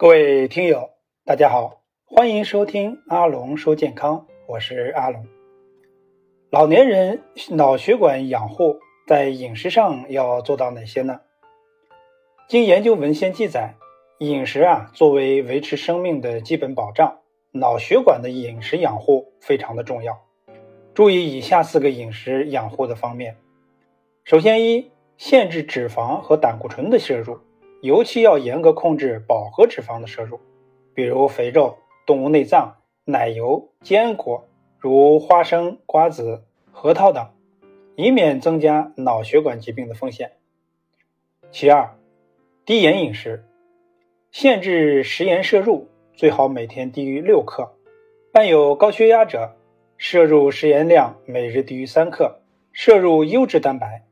[0.00, 0.92] 各位听友，
[1.26, 5.26] 大家好，欢迎收听阿龙说健康，我是阿龙。
[6.48, 11.20] 老年人脑血管养护在饮食上要做到哪些呢？
[12.48, 13.74] 经研究文献记载，
[14.20, 17.18] 饮食啊作为维持生命的基本保障，
[17.52, 20.18] 脑血管的饮食养护非常的重要。
[20.94, 23.36] 注意以下四个饮食养护的方面。
[24.24, 27.38] 首先，一限制脂肪和胆固醇的摄入。
[27.80, 30.38] 尤其要严格控制饱和脂肪的摄入，
[30.92, 34.46] 比如肥肉、动物内脏、奶油、坚果，
[34.78, 37.26] 如花生、瓜子、核桃等，
[37.96, 40.32] 以免增加脑血管疾病的风险。
[41.50, 41.96] 其二，
[42.66, 43.44] 低盐饮食，
[44.30, 47.72] 限制食盐摄入，最好每天低于六克。
[48.30, 49.56] 伴有高血压者，
[49.96, 52.40] 摄入食盐量每日低于三克。
[52.72, 54.04] 摄入优质蛋白，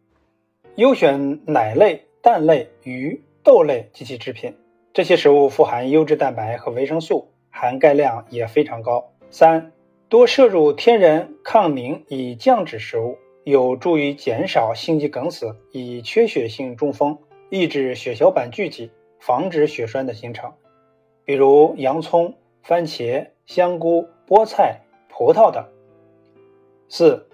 [0.75, 3.23] 优选奶类、蛋类、鱼。
[3.49, 4.55] 豆类及其制品，
[4.93, 9.11] 这些食物富含优质蛋白和维生素，含钙量也非常高。
[9.31, 9.73] 三
[10.11, 17.17] 多摄入天然抗凝以降脂食物，有助于减少心肌梗死、以缺血性中风、
[17.49, 20.53] 抑制血小板聚集、防止血栓的形成。
[21.25, 25.65] 比如洋葱、番茄、香菇、菠菜、葡萄等。
[26.91, 27.27] 四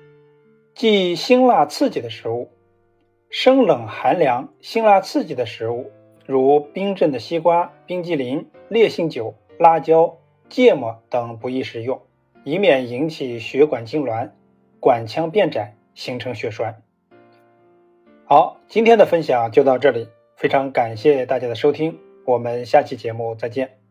[0.77, 2.53] 忌辛辣刺激的食物，
[3.31, 5.91] 生冷寒凉、辛辣刺激的食物。
[6.27, 10.17] 如冰镇的西瓜、冰激凌、烈性酒、辣椒、
[10.49, 12.01] 芥末等不宜食用，
[12.45, 14.31] 以免引起血管痉挛、
[14.81, 16.83] 管腔变窄，形成血栓。
[18.25, 23.84] 好，今天的分享就到这里，非常感谢大家的收听，我们下期节目再见。